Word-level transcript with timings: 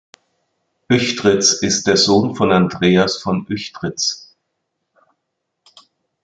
Uechtritz 0.91 1.53
ist 1.53 1.85
der 1.85 1.95
Sohn 1.95 2.35
von 2.35 2.51
Andreas 2.51 3.17
von 3.17 3.45
Uechtritz. 3.47 4.33